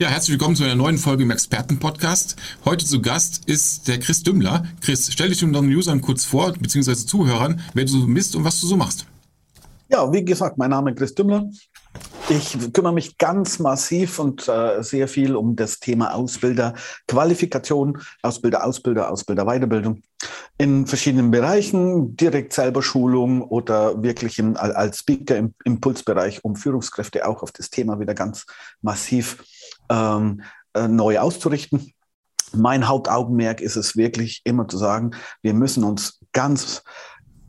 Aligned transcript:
Ja, 0.00 0.08
herzlich 0.08 0.30
willkommen 0.30 0.56
zu 0.56 0.64
einer 0.64 0.76
neuen 0.76 0.96
Folge 0.96 1.24
im 1.24 1.30
Expertenpodcast. 1.30 2.34
Heute 2.64 2.86
zu 2.86 3.02
Gast 3.02 3.44
ist 3.44 3.86
der 3.86 3.98
Chris 3.98 4.22
Dümmler. 4.22 4.64
Chris, 4.80 5.12
stell 5.12 5.28
dich 5.28 5.44
unseren 5.44 5.66
Usern 5.66 6.00
kurz 6.00 6.24
vor, 6.24 6.54
beziehungsweise 6.58 7.04
Zuhörern, 7.04 7.60
wer 7.74 7.84
du 7.84 7.90
so 7.90 8.06
bist 8.06 8.34
und 8.34 8.42
was 8.42 8.58
du 8.62 8.66
so 8.66 8.78
machst. 8.78 9.04
Ja, 9.90 10.10
wie 10.10 10.24
gesagt, 10.24 10.56
mein 10.56 10.70
Name 10.70 10.92
ist 10.92 10.96
Chris 10.96 11.14
Dümmler. 11.14 11.50
Ich 12.30 12.56
kümmere 12.72 12.94
mich 12.94 13.18
ganz 13.18 13.58
massiv 13.58 14.18
und 14.20 14.48
äh, 14.48 14.82
sehr 14.82 15.06
viel 15.06 15.36
um 15.36 15.54
das 15.54 15.80
Thema 15.80 16.14
Ausbilder, 16.14 16.72
Qualifikation, 17.06 18.00
Ausbilder, 18.22 18.64
Ausbilder, 18.64 19.10
Ausbilder, 19.10 19.44
Weiterbildung 19.44 20.00
in 20.56 20.86
verschiedenen 20.86 21.30
Bereichen, 21.30 22.16
direkt 22.16 22.54
selber 22.54 22.82
Schulung 22.82 23.42
oder 23.42 24.02
wirklich 24.02 24.38
im, 24.38 24.56
als 24.56 24.98
Speaker 24.98 25.36
im 25.36 25.54
Impulsbereich, 25.64 26.44
um 26.44 26.56
Führungskräfte 26.56 27.26
auch 27.26 27.42
auf 27.42 27.52
das 27.52 27.68
Thema 27.68 28.00
wieder 28.00 28.14
ganz 28.14 28.46
massiv 28.80 29.42
ähm, 29.90 30.42
äh, 30.74 30.88
neu 30.88 31.18
auszurichten. 31.18 31.92
Mein 32.52 32.88
Hauptaugenmerk 32.88 33.60
ist 33.60 33.76
es 33.76 33.96
wirklich 33.96 34.40
immer 34.44 34.66
zu 34.66 34.78
sagen, 34.78 35.12
wir 35.42 35.54
müssen 35.54 35.84
uns 35.84 36.18
ganz 36.32 36.82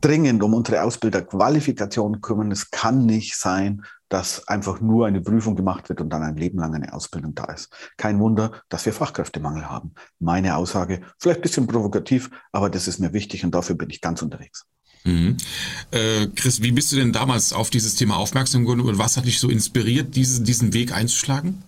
dringend 0.00 0.42
um 0.42 0.54
unsere 0.54 0.82
Ausbilderqualifikation 0.82 2.20
kümmern. 2.20 2.50
Es 2.50 2.70
kann 2.70 3.06
nicht 3.06 3.36
sein, 3.36 3.84
dass 4.08 4.46
einfach 4.46 4.80
nur 4.80 5.06
eine 5.06 5.22
Prüfung 5.22 5.56
gemacht 5.56 5.88
wird 5.88 6.00
und 6.00 6.10
dann 6.10 6.22
ein 6.22 6.36
Leben 6.36 6.58
lang 6.58 6.74
eine 6.74 6.92
Ausbildung 6.92 7.34
da 7.34 7.44
ist. 7.44 7.72
Kein 7.96 8.18
Wunder, 8.20 8.52
dass 8.68 8.84
wir 8.84 8.92
Fachkräftemangel 8.92 9.70
haben. 9.70 9.94
Meine 10.18 10.56
Aussage, 10.56 11.00
vielleicht 11.18 11.38
ein 11.38 11.42
bisschen 11.42 11.66
provokativ, 11.66 12.30
aber 12.52 12.68
das 12.68 12.88
ist 12.88 12.98
mir 12.98 13.14
wichtig 13.14 13.44
und 13.44 13.54
dafür 13.54 13.74
bin 13.74 13.88
ich 13.88 14.02
ganz 14.02 14.20
unterwegs. 14.20 14.66
Mhm. 15.04 15.36
Äh, 15.90 16.26
Chris, 16.28 16.62
wie 16.62 16.72
bist 16.72 16.92
du 16.92 16.96
denn 16.96 17.12
damals 17.12 17.52
auf 17.52 17.70
dieses 17.70 17.94
Thema 17.94 18.16
aufmerksam 18.18 18.62
geworden 18.62 18.82
und 18.82 18.98
was 18.98 19.16
hat 19.16 19.24
dich 19.24 19.40
so 19.40 19.48
inspiriert, 19.48 20.14
diese, 20.14 20.42
diesen 20.42 20.74
Weg 20.74 20.92
einzuschlagen? 20.92 21.62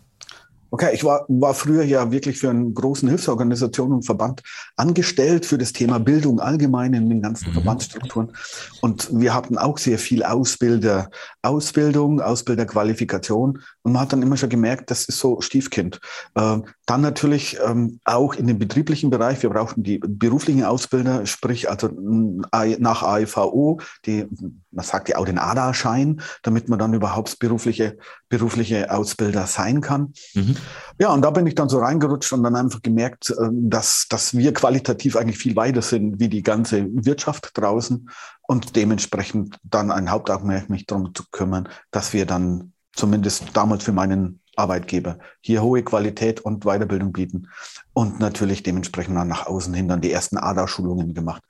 Okay, 0.74 0.90
ich 0.92 1.04
war, 1.04 1.24
war 1.28 1.54
früher 1.54 1.84
ja 1.84 2.10
wirklich 2.10 2.38
für 2.38 2.50
einen 2.50 2.74
großen 2.74 3.08
Hilfsorganisation 3.08 3.92
und 3.92 4.02
Verband 4.02 4.42
angestellt 4.74 5.46
für 5.46 5.56
das 5.56 5.72
Thema 5.72 6.00
Bildung 6.00 6.40
allgemein 6.40 6.94
in 6.94 7.08
den 7.08 7.22
ganzen 7.22 7.50
mhm. 7.50 7.52
Verbandsstrukturen. 7.52 8.32
Und 8.80 9.08
wir 9.12 9.34
hatten 9.34 9.56
auch 9.56 9.78
sehr 9.78 10.00
viel 10.00 10.24
Ausbilder, 10.24 11.10
Ausbildung, 11.42 12.20
Ausbilderqualifikation. 12.20 13.60
Und 13.84 13.92
man 13.92 14.00
hat 14.00 14.14
dann 14.14 14.22
immer 14.22 14.38
schon 14.38 14.48
gemerkt, 14.48 14.90
das 14.90 15.04
ist 15.04 15.18
so 15.18 15.42
Stiefkind. 15.42 16.00
Ähm, 16.34 16.64
dann 16.86 17.02
natürlich 17.02 17.58
ähm, 17.62 18.00
auch 18.04 18.34
in 18.34 18.46
dem 18.46 18.58
betrieblichen 18.58 19.10
Bereich. 19.10 19.42
Wir 19.42 19.50
brauchten 19.50 19.82
die 19.82 19.98
beruflichen 19.98 20.64
Ausbilder, 20.64 21.26
sprich 21.26 21.68
also 21.68 21.90
nach 21.90 23.02
AIVO, 23.02 23.80
die, 24.06 24.26
man 24.70 24.84
sagt 24.86 25.10
ja 25.10 25.18
auch 25.18 25.26
den 25.26 25.38
ADA-Schein, 25.38 26.22
damit 26.42 26.70
man 26.70 26.78
dann 26.78 26.94
überhaupt 26.94 27.38
berufliche, 27.38 27.98
berufliche 28.30 28.90
Ausbilder 28.90 29.46
sein 29.46 29.82
kann. 29.82 30.14
Mhm. 30.32 30.56
Ja, 30.98 31.12
und 31.12 31.20
da 31.20 31.30
bin 31.30 31.46
ich 31.46 31.54
dann 31.54 31.68
so 31.68 31.78
reingerutscht 31.78 32.32
und 32.32 32.42
dann 32.42 32.56
einfach 32.56 32.80
gemerkt, 32.80 33.30
äh, 33.30 33.48
dass, 33.52 34.06
dass 34.08 34.34
wir 34.34 34.54
qualitativ 34.54 35.16
eigentlich 35.16 35.38
viel 35.38 35.56
weiter 35.56 35.82
sind 35.82 36.18
wie 36.18 36.30
die 36.30 36.42
ganze 36.42 36.86
Wirtschaft 36.90 37.50
draußen 37.52 38.08
und 38.42 38.76
dementsprechend 38.76 39.58
dann 39.62 39.90
ein 39.90 40.10
Hauptaugenmerk 40.10 40.70
mich 40.70 40.86
darum 40.86 41.14
zu 41.14 41.24
kümmern, 41.30 41.68
dass 41.90 42.14
wir 42.14 42.24
dann 42.24 42.73
zumindest 42.94 43.44
damals 43.54 43.84
für 43.84 43.92
meinen 43.92 44.40
Arbeitgeber 44.56 45.18
hier 45.40 45.62
hohe 45.62 45.82
Qualität 45.82 46.40
und 46.40 46.64
Weiterbildung 46.64 47.12
bieten 47.12 47.48
und 47.92 48.20
natürlich 48.20 48.62
dementsprechend 48.62 49.16
dann 49.16 49.28
nach 49.28 49.46
außen 49.46 49.74
hin 49.74 49.88
dann 49.88 50.00
die 50.00 50.12
ersten 50.12 50.36
ADA-Schulungen 50.36 51.14
gemacht. 51.14 51.42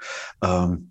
Ähm, 0.43 0.91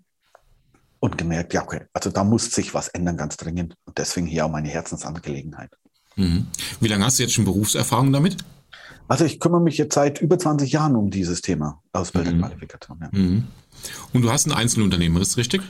und 1.00 1.18
gemerkt, 1.18 1.52
ja, 1.52 1.62
okay, 1.62 1.82
also 1.92 2.08
da 2.08 2.24
muss 2.24 2.50
sich 2.50 2.72
was 2.72 2.88
ändern, 2.88 3.18
ganz 3.18 3.36
dringend. 3.36 3.74
Und 3.84 3.98
deswegen 3.98 4.26
hier 4.26 4.46
auch 4.46 4.50
meine 4.50 4.68
Herzensangelegenheit. 4.68 5.70
Mhm. 6.16 6.46
Wie 6.80 6.88
lange 6.88 7.04
hast 7.04 7.18
du 7.18 7.24
jetzt 7.24 7.34
schon 7.34 7.44
Berufserfahrung 7.44 8.10
damit? 8.10 8.38
Also 9.06 9.26
ich 9.26 9.38
kümmere 9.38 9.60
mich 9.60 9.76
jetzt 9.76 9.94
seit 9.94 10.22
über 10.22 10.38
20 10.38 10.72
Jahren 10.72 10.96
um 10.96 11.10
dieses 11.10 11.42
Thema 11.42 11.82
Ausbildungsqualifikation. 11.92 12.96
Mhm. 12.98 13.02
Ja. 13.02 13.18
Mhm. 13.18 13.44
Und 14.14 14.22
du 14.22 14.32
hast 14.32 14.46
ein 14.46 14.52
Einzelunternehmen, 14.52 15.20
ist 15.20 15.36
richtig? 15.36 15.60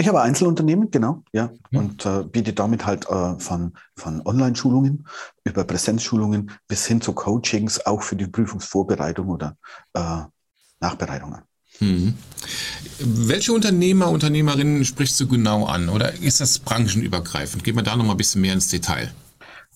Ich 0.00 0.08
habe 0.08 0.22
Einzelunternehmen, 0.22 0.90
genau, 0.90 1.22
ja, 1.32 1.50
mhm. 1.70 1.78
und 1.78 2.06
äh, 2.06 2.24
biete 2.24 2.54
damit 2.54 2.86
halt 2.86 3.06
äh, 3.10 3.38
von, 3.38 3.74
von 3.94 4.22
Online-Schulungen 4.24 5.06
über 5.44 5.64
Präsenzschulungen 5.64 6.52
bis 6.66 6.86
hin 6.86 7.02
zu 7.02 7.12
Coachings 7.12 7.84
auch 7.84 8.02
für 8.02 8.16
die 8.16 8.26
Prüfungsvorbereitung 8.26 9.28
oder 9.28 9.58
äh, 9.92 10.22
Nachbereitung 10.80 11.34
an. 11.34 11.42
Mhm. 11.80 12.14
Welche 12.98 13.52
Unternehmer, 13.52 14.10
Unternehmerinnen 14.10 14.86
sprichst 14.86 15.20
du 15.20 15.28
genau 15.28 15.66
an 15.66 15.90
oder 15.90 16.14
ist 16.14 16.40
das 16.40 16.58
branchenübergreifend? 16.58 17.62
Gehen 17.62 17.76
wir 17.76 17.82
da 17.82 17.94
noch 17.94 18.04
mal 18.04 18.12
ein 18.12 18.16
bisschen 18.16 18.40
mehr 18.40 18.54
ins 18.54 18.68
Detail. 18.68 19.12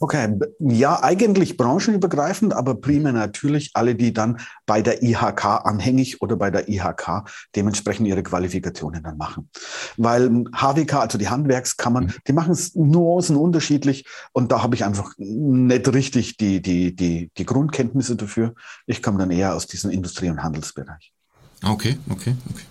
Okay, 0.01 0.37
ja, 0.59 1.03
eigentlich 1.05 1.57
branchenübergreifend, 1.57 2.53
aber 2.53 2.75
primär 2.75 3.13
natürlich 3.13 3.71
alle, 3.75 3.95
die 3.95 4.13
dann 4.13 4.41
bei 4.67 4.83
der 4.83 5.05
IHK 5.05 5.45
anhängig 5.45 6.21
oder 6.21 6.35
bei 6.35 6.51
der 6.51 6.69
IHK 6.69 7.23
dementsprechend 7.55 8.09
ihre 8.09 8.25
Qualifikationen 8.25 9.05
dann 9.05 9.17
machen. 9.17 9.51
Weil 9.97 10.45
HWK, 10.53 10.95
also 10.95 11.17
die 11.17 11.29
Handwerkskammern, 11.29 12.07
mhm. 12.07 12.13
die 12.27 12.33
machen 12.33 12.53
es 12.53 12.75
nuancen 12.75 13.37
unterschiedlich 13.37 14.05
und 14.33 14.51
da 14.51 14.65
habe 14.65 14.75
ich 14.75 14.85
einfach 14.85 15.13
nicht 15.17 15.93
richtig 15.93 16.39
die, 16.39 16.61
die, 16.61 16.97
die, 16.97 17.31
die 17.39 17.47
Grundkenntnisse 17.47 18.17
dafür. 18.17 18.55
Ich 18.87 19.01
komme 19.01 19.19
dann 19.19 19.31
eher 19.31 19.55
aus 19.55 19.69
diesem 19.69 19.93
Industrie- 19.93 20.29
und 20.29 20.43
Handelsbereich. 20.43 21.13
Okay, 21.63 21.99
okay, 22.11 22.35
okay. 22.51 22.65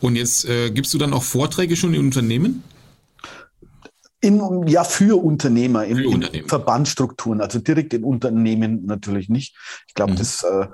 Und 0.00 0.16
jetzt 0.16 0.44
äh, 0.44 0.70
gibst 0.70 0.92
du 0.92 0.98
dann 0.98 1.12
auch 1.12 1.22
Vorträge 1.22 1.76
schon 1.76 1.94
in 1.94 2.00
Unternehmen? 2.00 2.64
In, 4.20 4.66
ja, 4.66 4.82
für 4.82 5.22
Unternehmer 5.22 5.84
in, 5.84 5.98
für 5.98 6.08
Unternehmen. 6.08 6.42
in 6.42 6.48
Verbandsstrukturen, 6.48 7.40
also 7.40 7.60
direkt 7.60 7.94
in 7.94 8.02
Unternehmen 8.02 8.84
natürlich 8.84 9.28
nicht. 9.28 9.56
Ich 9.86 9.94
glaube, 9.94 10.12
mhm. 10.12 10.16
das 10.16 10.42
äh, 10.42 10.66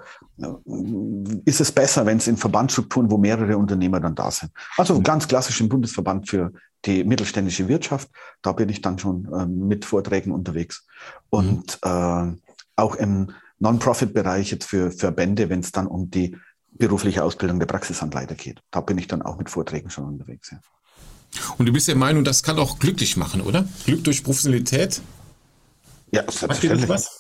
ist 1.44 1.60
es 1.60 1.70
besser, 1.70 2.06
wenn 2.06 2.16
es 2.16 2.26
in 2.26 2.38
Verbandsstrukturen, 2.38 3.10
wo 3.10 3.18
mehrere 3.18 3.58
Unternehmer 3.58 4.00
dann 4.00 4.14
da 4.14 4.30
sind. 4.30 4.50
Also 4.78 4.94
mhm. 4.94 5.02
ganz 5.02 5.28
klassisch 5.28 5.60
im 5.60 5.68
Bundesverband 5.68 6.28
für 6.28 6.52
die 6.86 7.04
mittelständische 7.04 7.68
Wirtschaft, 7.68 8.08
da 8.42 8.52
bin 8.52 8.68
ich 8.68 8.80
dann 8.80 8.98
schon 8.98 9.30
äh, 9.32 9.46
mit 9.46 9.84
Vorträgen 9.84 10.32
unterwegs. 10.32 10.86
Und 11.30 11.78
mhm. 11.84 11.90
äh, 11.90 12.36
auch 12.76 12.94
im 12.96 13.32
Non-Profit-Bereich 13.58 14.50
jetzt 14.50 14.66
für 14.66 14.90
Verbände, 14.90 15.48
wenn 15.48 15.60
es 15.60 15.72
dann 15.72 15.86
um 15.86 16.10
die 16.10 16.36
berufliche 16.72 17.22
Ausbildung 17.22 17.58
der 17.58 17.66
Praxisanleiter 17.66 18.34
geht. 18.34 18.60
Da 18.70 18.80
bin 18.80 18.98
ich 18.98 19.06
dann 19.06 19.22
auch 19.22 19.38
mit 19.38 19.48
Vorträgen 19.48 19.90
schon 19.90 20.04
unterwegs. 20.04 20.50
Ja. 20.50 20.58
Und 21.58 21.66
du 21.66 21.72
bist 21.72 21.88
der 21.88 21.96
Meinung, 21.96 22.24
das 22.24 22.42
kann 22.42 22.58
auch 22.58 22.78
glücklich 22.78 23.16
machen, 23.16 23.40
oder? 23.40 23.66
Glück 23.86 24.04
durch 24.04 24.22
Professionalität? 24.22 25.00
Ja, 26.12 26.22
selbstverständlich. 26.22 26.88
Was? 26.88 27.18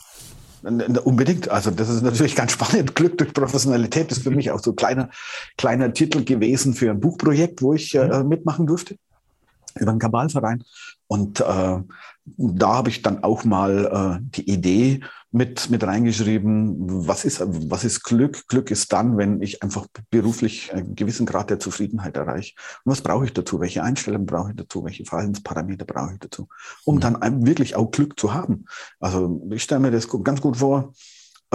Unbedingt. 0.62 1.48
Also 1.50 1.70
das 1.70 1.88
ist 1.88 2.02
natürlich 2.02 2.36
ganz 2.36 2.52
spannend. 2.52 2.94
Glück 2.94 3.18
durch 3.18 3.32
Professionalität 3.32 4.10
ist 4.12 4.22
für 4.22 4.30
mich 4.30 4.50
auch 4.50 4.60
so 4.60 4.70
ein 4.70 4.76
kleiner, 4.76 5.10
kleiner 5.56 5.92
Titel 5.92 6.24
gewesen 6.24 6.74
für 6.74 6.90
ein 6.90 7.00
Buchprojekt, 7.00 7.60
wo 7.60 7.74
ich 7.74 7.94
äh, 7.94 8.06
mhm. 8.06 8.28
mitmachen 8.28 8.66
durfte 8.66 8.96
über 9.78 9.90
einen 9.90 10.00
Kabalverein. 10.00 10.64
Und 11.06 11.40
äh, 11.40 11.80
da 12.24 12.74
habe 12.74 12.88
ich 12.88 13.02
dann 13.02 13.22
auch 13.22 13.44
mal 13.44 14.20
äh, 14.20 14.24
die 14.36 14.50
Idee 14.50 15.00
mit, 15.30 15.68
mit 15.68 15.82
reingeschrieben, 15.82 17.08
was 17.08 17.24
ist, 17.24 17.42
was 17.44 17.84
ist 17.84 18.04
Glück? 18.04 18.46
Glück 18.46 18.70
ist 18.70 18.92
dann, 18.92 19.16
wenn 19.18 19.42
ich 19.42 19.62
einfach 19.62 19.86
beruflich 20.10 20.72
einen 20.72 20.94
gewissen 20.94 21.26
Grad 21.26 21.50
der 21.50 21.58
Zufriedenheit 21.58 22.16
erreiche. 22.16 22.54
Und 22.84 22.92
was 22.92 23.02
brauche 23.02 23.24
ich 23.24 23.32
dazu? 23.32 23.60
Welche 23.60 23.82
Einstellungen 23.82 24.26
brauche 24.26 24.50
ich 24.50 24.56
dazu? 24.56 24.84
Welche 24.84 25.04
Verhaltensparameter 25.04 25.84
brauche 25.84 26.14
ich 26.14 26.20
dazu? 26.20 26.48
Um 26.84 26.96
mhm. 26.96 27.00
dann 27.00 27.46
wirklich 27.46 27.74
auch 27.74 27.90
Glück 27.90 28.18
zu 28.18 28.32
haben. 28.32 28.66
Also 29.00 29.42
ich 29.50 29.64
stelle 29.64 29.80
mir 29.80 29.90
das 29.90 30.08
ganz 30.22 30.40
gut 30.40 30.56
vor, 30.56 30.94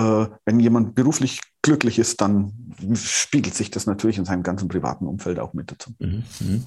wenn 0.01 0.59
jemand 0.59 0.95
beruflich 0.95 1.41
glücklich 1.61 1.99
ist, 1.99 2.21
dann 2.21 2.53
spiegelt 2.95 3.55
sich 3.55 3.69
das 3.69 3.85
natürlich 3.85 4.17
in 4.17 4.25
seinem 4.25 4.43
ganzen 4.43 4.67
privaten 4.67 5.05
Umfeld 5.05 5.39
auch 5.39 5.53
mit 5.53 5.71
dazu. 5.71 5.91
Mhm. 5.99 6.23
Mhm. 6.39 6.63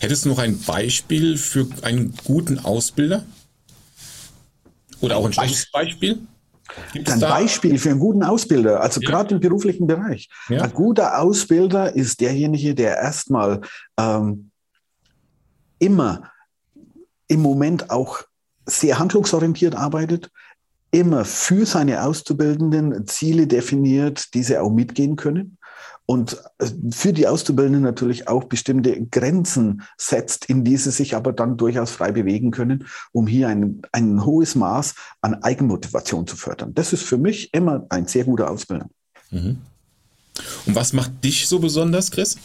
Hättest 0.00 0.24
du 0.24 0.28
noch 0.30 0.38
ein 0.38 0.58
Beispiel 0.60 1.36
für 1.36 1.66
einen 1.82 2.14
guten 2.24 2.58
Ausbilder? 2.58 3.24
Oder 5.00 5.16
auch 5.16 5.26
ein 5.26 5.32
schlechtes 5.32 5.70
Beispiel? 5.70 6.20
Gibt 6.92 7.10
ein 7.10 7.20
Beispiel 7.20 7.78
für 7.78 7.90
einen 7.90 7.98
guten 7.98 8.22
Ausbilder, 8.22 8.80
also 8.80 9.00
ja. 9.00 9.08
gerade 9.08 9.34
im 9.34 9.40
beruflichen 9.40 9.86
Bereich. 9.86 10.28
Ja. 10.48 10.62
Ein 10.62 10.72
guter 10.72 11.18
Ausbilder 11.20 11.94
ist 11.94 12.20
derjenige, 12.20 12.74
der 12.74 12.96
erstmal 12.98 13.62
ähm, 13.98 14.50
immer 15.78 16.30
im 17.26 17.40
Moment 17.40 17.90
auch 17.90 18.22
sehr 18.66 18.98
handlungsorientiert 18.98 19.74
arbeitet, 19.74 20.30
immer 20.90 21.24
für 21.24 21.66
seine 21.66 22.02
Auszubildenden 22.02 23.06
Ziele 23.06 23.46
definiert, 23.46 24.34
diese 24.34 24.62
auch 24.62 24.70
mitgehen 24.70 25.16
können 25.16 25.58
und 26.10 26.42
äh, 26.58 26.66
für 26.90 27.12
die 27.12 27.28
Auszubildenden 27.28 27.82
natürlich 27.82 28.28
auch 28.28 28.44
bestimmte 28.44 29.06
Grenzen 29.06 29.82
setzt, 29.98 30.46
in 30.46 30.64
die 30.64 30.78
sie 30.78 30.90
sich 30.90 31.14
aber 31.14 31.34
dann 31.34 31.58
durchaus 31.58 31.90
frei 31.90 32.12
bewegen 32.12 32.50
können, 32.50 32.86
um 33.12 33.26
hier 33.26 33.48
ein, 33.48 33.82
ein 33.92 34.24
hohes 34.24 34.54
Maß 34.54 34.94
an 35.20 35.42
Eigenmotivation 35.42 36.26
zu 36.26 36.34
fördern. 36.36 36.72
Das 36.72 36.94
ist 36.94 37.02
für 37.02 37.18
mich 37.18 37.52
immer 37.52 37.84
ein 37.90 38.06
sehr 38.06 38.24
guter 38.24 38.50
Ausbilder. 38.50 38.88
Mhm. 39.30 39.58
Und 40.64 40.74
was 40.74 40.94
macht 40.94 41.22
dich 41.22 41.46
so 41.46 41.58
besonders, 41.58 42.10
Chris? 42.10 42.38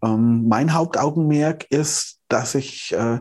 Ähm, 0.00 0.46
mein 0.46 0.74
Hauptaugenmerk 0.74 1.64
ist, 1.70 2.20
dass 2.28 2.54
ich 2.54 2.92
äh, 2.92 3.18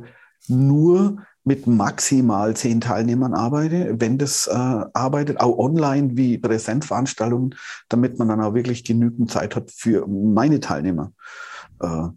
nur 0.47 1.25
mit 1.43 1.67
maximal 1.67 2.55
zehn 2.55 2.79
Teilnehmern 2.79 3.33
arbeite, 3.33 3.95
wenn 3.99 4.17
das 4.17 4.47
äh, 4.47 4.51
arbeitet, 4.53 5.39
auch 5.39 5.57
online 5.57 6.15
wie 6.15 6.37
Präsentveranstaltungen, 6.37 7.55
damit 7.89 8.17
man 8.17 8.29
dann 8.29 8.41
auch 8.41 8.53
wirklich 8.53 8.83
genügend 8.83 9.29
Zeit 9.31 9.55
hat 9.55 9.71
für 9.71 10.07
meine 10.07 10.59
Teilnehmer. 10.59 11.11
Äh, 11.81 12.07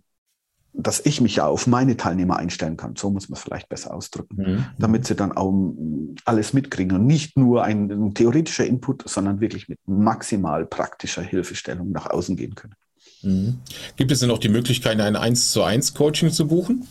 dass 0.79 1.01
ich 1.05 1.21
mich 1.21 1.37
ja 1.37 1.47
auf 1.47 1.67
meine 1.67 1.97
Teilnehmer 1.97 2.37
einstellen 2.37 2.77
kann. 2.77 2.97
So 2.97 3.11
muss 3.11 3.29
man 3.29 3.39
es 3.39 3.43
vielleicht 3.43 3.69
besser 3.69 3.95
ausdrücken, 3.95 4.37
mhm. 4.37 4.65
damit 4.79 5.07
sie 5.07 5.15
dann 5.15 5.33
auch 5.33 5.53
alles 6.25 6.53
mitkriegen 6.53 6.97
und 6.97 7.07
nicht 7.07 7.37
nur 7.37 7.65
ein, 7.65 7.91
ein, 7.91 8.15
theoretischer 8.15 8.67
Input, 8.67 9.09
sondern 9.09 9.41
wirklich 9.41 9.69
mit 9.69 9.79
maximal 9.87 10.67
praktischer 10.67 11.23
Hilfestellung 11.23 11.93
nach 11.93 12.11
außen 12.11 12.37
gehen 12.37 12.55
können. 12.55 12.75
Mhm. 13.23 13.59
Gibt 13.97 14.13
es 14.13 14.21
denn 14.21 14.31
auch 14.31 14.39
die 14.39 14.51
Möglichkeit, 14.51 15.01
ein 15.01 15.17
1 15.17 15.53
zu 15.53 15.63
1 15.63 15.95
Coaching 15.95 16.31
zu 16.31 16.47
buchen? 16.47 16.87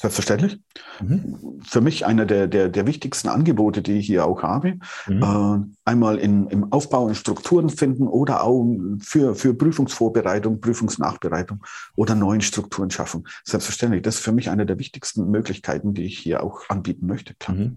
Selbstverständlich. 0.00 0.58
Mhm. 1.02 1.60
Für 1.62 1.82
mich 1.82 2.06
einer 2.06 2.24
der, 2.24 2.46
der, 2.46 2.70
der 2.70 2.86
wichtigsten 2.86 3.28
Angebote, 3.28 3.82
die 3.82 3.98
ich 3.98 4.06
hier 4.06 4.24
auch 4.24 4.42
habe. 4.42 4.78
Mhm. 5.06 5.22
Äh, 5.22 5.76
einmal 5.84 6.16
in, 6.16 6.46
im 6.46 6.72
Aufbau 6.72 7.04
und 7.04 7.16
Strukturen 7.16 7.68
finden 7.68 8.08
oder 8.08 8.42
auch 8.42 8.64
für, 9.00 9.34
für 9.34 9.52
Prüfungsvorbereitung, 9.52 10.62
Prüfungsnachbereitung 10.62 11.62
oder 11.96 12.14
neuen 12.14 12.40
Strukturen 12.40 12.90
schaffen. 12.90 13.28
Selbstverständlich. 13.44 14.00
Das 14.00 14.14
ist 14.14 14.24
für 14.24 14.32
mich 14.32 14.48
eine 14.48 14.64
der 14.64 14.78
wichtigsten 14.78 15.30
Möglichkeiten, 15.30 15.92
die 15.92 16.04
ich 16.04 16.18
hier 16.18 16.42
auch 16.42 16.62
anbieten 16.70 17.06
möchte. 17.06 17.34
Mhm. 17.46 17.76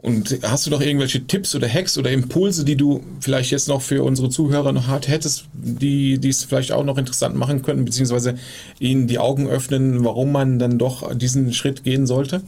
Und 0.00 0.38
hast 0.44 0.64
du 0.64 0.70
noch 0.70 0.80
irgendwelche 0.80 1.26
Tipps 1.26 1.56
oder 1.56 1.68
Hacks 1.68 1.98
oder 1.98 2.12
Impulse, 2.12 2.64
die 2.64 2.76
du 2.76 3.02
vielleicht 3.20 3.50
jetzt 3.50 3.66
noch 3.66 3.82
für 3.82 4.04
unsere 4.04 4.30
Zuhörer 4.30 4.72
noch 4.72 4.86
hart 4.86 5.08
hättest, 5.08 5.46
die, 5.52 6.20
es 6.28 6.44
vielleicht 6.44 6.70
auch 6.70 6.84
noch 6.84 6.98
interessant 6.98 7.34
machen 7.34 7.62
könnten, 7.62 7.84
beziehungsweise 7.84 8.36
ihnen 8.78 9.08
die 9.08 9.18
Augen 9.18 9.48
öffnen, 9.48 10.04
warum 10.04 10.30
man 10.30 10.60
dann 10.60 10.78
doch 10.78 11.12
diesen 11.16 11.52
Schritt 11.52 11.82
gehen 11.82 12.06
sollte? 12.06 12.42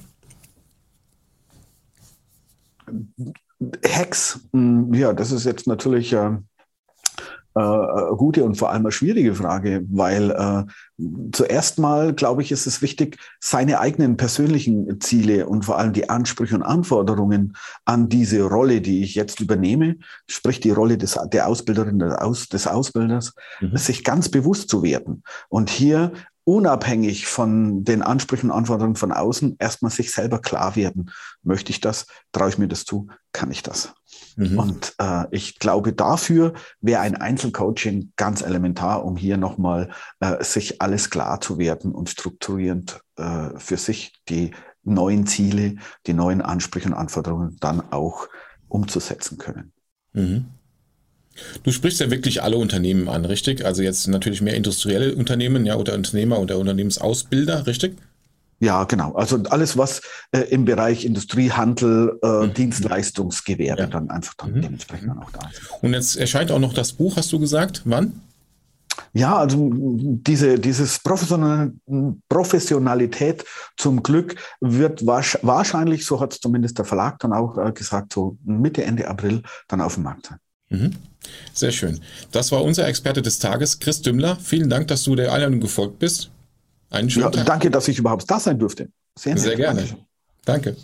Hacks, 3.84 4.40
hm, 4.52 4.94
ja, 4.94 5.12
das 5.12 5.32
ist 5.32 5.44
jetzt 5.44 5.66
natürlich 5.66 6.12
äh, 6.12 6.30
äh, 7.54 8.14
gute 8.16 8.44
und 8.44 8.56
vor 8.56 8.70
allem 8.70 8.82
eine 8.82 8.92
schwierige 8.92 9.34
Frage, 9.34 9.84
weil 9.88 10.30
äh, 10.30 10.64
zuerst 11.32 11.78
mal, 11.78 12.12
glaube 12.12 12.42
ich, 12.42 12.52
ist 12.52 12.66
es 12.66 12.82
wichtig, 12.82 13.18
seine 13.40 13.80
eigenen 13.80 14.16
persönlichen 14.16 15.00
Ziele 15.00 15.46
und 15.46 15.64
vor 15.64 15.78
allem 15.78 15.92
die 15.92 16.08
Ansprüche 16.08 16.54
und 16.54 16.62
Anforderungen 16.62 17.56
an 17.84 18.08
diese 18.08 18.42
Rolle, 18.42 18.80
die 18.80 19.02
ich 19.02 19.14
jetzt 19.14 19.40
übernehme, 19.40 19.96
sprich 20.28 20.60
die 20.60 20.70
Rolle 20.70 20.96
des, 20.96 21.18
der 21.32 21.48
Ausbilderin, 21.48 21.98
des, 21.98 22.14
Aus, 22.14 22.48
des 22.48 22.66
Ausbilders, 22.66 23.34
mhm. 23.60 23.76
sich 23.76 24.04
ganz 24.04 24.28
bewusst 24.28 24.68
zu 24.68 24.82
werden 24.82 25.22
und 25.48 25.70
hier 25.70 26.12
unabhängig 26.44 27.26
von 27.26 27.84
den 27.84 28.02
Ansprüchen 28.02 28.50
und 28.50 28.56
Anforderungen 28.56 28.96
von 28.96 29.12
außen 29.12 29.56
erstmal 29.58 29.90
sich 29.90 30.10
selber 30.12 30.40
klar 30.40 30.76
werden. 30.76 31.10
Möchte 31.42 31.70
ich 31.70 31.80
das? 31.80 32.06
Traue 32.32 32.48
ich 32.48 32.58
mir 32.58 32.68
das 32.68 32.84
zu? 32.84 33.08
Kann 33.32 33.50
ich 33.50 33.62
das? 33.62 33.92
Mhm. 34.40 34.58
Und 34.58 34.94
äh, 34.98 35.26
ich 35.32 35.58
glaube, 35.58 35.92
dafür 35.92 36.54
wäre 36.80 37.02
ein 37.02 37.14
Einzelcoaching 37.14 38.12
ganz 38.16 38.40
elementar, 38.40 39.04
um 39.04 39.18
hier 39.18 39.36
nochmal 39.36 39.90
äh, 40.20 40.42
sich 40.42 40.80
alles 40.80 41.10
klar 41.10 41.42
zu 41.42 41.58
werden 41.58 41.92
und 41.92 42.08
strukturierend 42.08 43.00
äh, 43.16 43.50
für 43.58 43.76
sich 43.76 44.14
die 44.30 44.52
neuen 44.82 45.26
Ziele, 45.26 45.76
die 46.06 46.14
neuen 46.14 46.40
Ansprüche 46.40 46.88
und 46.88 46.94
Anforderungen 46.94 47.58
dann 47.60 47.82
auch 47.92 48.28
umzusetzen 48.68 49.36
können. 49.36 49.72
Mhm. 50.14 50.46
Du 51.62 51.70
sprichst 51.70 52.00
ja 52.00 52.10
wirklich 52.10 52.42
alle 52.42 52.56
Unternehmen 52.56 53.10
an, 53.10 53.26
richtig? 53.26 53.66
Also 53.66 53.82
jetzt 53.82 54.08
natürlich 54.08 54.40
mehr 54.40 54.54
industrielle 54.54 55.14
Unternehmen, 55.14 55.66
ja, 55.66 55.76
oder 55.76 55.94
Unternehmer 55.94 56.38
oder 56.38 56.56
Unternehmensausbilder, 56.58 57.66
richtig? 57.66 57.98
Ja, 58.60 58.84
genau. 58.84 59.14
Also 59.14 59.42
alles, 59.48 59.78
was 59.78 60.02
äh, 60.32 60.40
im 60.40 60.66
Bereich 60.66 61.06
Industrie, 61.06 61.50
Handel, 61.50 62.18
äh, 62.22 62.46
mhm. 62.46 62.54
Dienstleistungsgewerbe 62.54 63.82
ja. 63.82 63.86
dann 63.88 64.10
einfach 64.10 64.34
dann 64.34 64.52
mhm. 64.52 64.62
dementsprechend 64.62 65.08
dann 65.08 65.18
auch 65.18 65.30
da 65.30 65.48
ist. 65.48 65.62
Und 65.80 65.94
jetzt 65.94 66.16
erscheint 66.16 66.52
auch 66.52 66.58
noch 66.58 66.74
das 66.74 66.92
Buch, 66.92 67.16
hast 67.16 67.32
du 67.32 67.38
gesagt. 67.38 67.82
Wann? 67.86 68.20
Ja, 69.14 69.38
also 69.38 69.70
diese 69.72 70.58
dieses 70.58 70.98
Professional, 70.98 71.72
Professionalität 72.28 73.44
zum 73.78 74.02
Glück 74.02 74.36
wird 74.60 75.06
wahrscheinlich, 75.06 76.04
so 76.04 76.20
hat 76.20 76.34
es 76.34 76.40
zumindest 76.40 76.76
der 76.76 76.84
Verlag 76.84 77.18
dann 77.20 77.32
auch 77.32 77.56
äh, 77.56 77.72
gesagt, 77.72 78.12
so 78.12 78.36
Mitte, 78.44 78.84
Ende 78.84 79.08
April 79.08 79.42
dann 79.68 79.80
auf 79.80 79.94
dem 79.94 80.02
Markt 80.02 80.26
sein. 80.26 80.38
Mhm. 80.68 80.92
Sehr 81.54 81.72
schön. 81.72 82.00
Das 82.30 82.52
war 82.52 82.62
unser 82.62 82.86
Experte 82.86 83.22
des 83.22 83.38
Tages, 83.38 83.78
Chris 83.78 84.02
Dümmler. 84.02 84.36
Vielen 84.36 84.68
Dank, 84.68 84.88
dass 84.88 85.02
du 85.04 85.16
der 85.16 85.32
Einladung 85.32 85.60
gefolgt 85.60 85.98
bist. 85.98 86.30
Einen 86.90 87.08
schönen 87.08 87.26
ja, 87.26 87.30
Tag. 87.30 87.46
Danke, 87.46 87.70
dass 87.70 87.88
ich 87.88 87.98
überhaupt 87.98 88.30
da 88.30 88.40
sein 88.40 88.58
durfte. 88.58 88.90
Sehr, 89.18 89.36
Sehr 89.36 89.56
gerne. 89.56 89.84
Danke. 90.44 90.76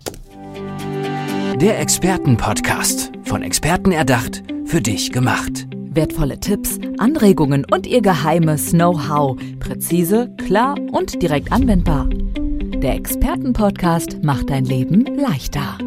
Der 1.60 1.80
Expertenpodcast. 1.80 3.12
Von 3.24 3.42
Experten 3.42 3.92
erdacht, 3.92 4.42
für 4.64 4.80
dich 4.80 5.10
gemacht. 5.10 5.66
Wertvolle 5.72 6.38
Tipps, 6.38 6.78
Anregungen 6.98 7.64
und 7.72 7.86
ihr 7.86 8.02
geheimes 8.02 8.70
Know-how. 8.70 9.36
Präzise, 9.58 10.30
klar 10.46 10.76
und 10.92 11.22
direkt 11.22 11.50
anwendbar. 11.50 12.08
Der 12.08 12.94
Expertenpodcast 12.94 14.22
macht 14.22 14.50
dein 14.50 14.64
Leben 14.66 15.06
leichter. 15.16 15.78